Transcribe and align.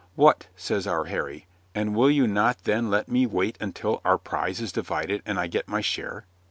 "What," 0.15 0.47
says 0.55 0.87
our 0.87 1.05
Harry, 1.05 1.45
"and 1.75 1.93
will 1.95 2.09
you 2.09 2.25
not 2.25 2.63
then 2.63 2.89
let 2.89 3.07
me 3.07 3.27
wait 3.27 3.55
until 3.61 4.01
our 4.03 4.17
prize 4.17 4.59
is 4.59 4.71
divided 4.71 5.21
and 5.27 5.39
I 5.39 5.45
get 5.45 5.67
my 5.67 5.81
share?" 5.81 6.25